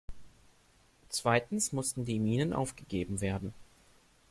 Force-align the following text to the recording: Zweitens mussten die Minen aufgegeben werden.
Zweitens 1.09 1.73
mussten 1.73 2.05
die 2.05 2.17
Minen 2.17 2.53
aufgegeben 2.53 3.21
werden. 3.21 3.53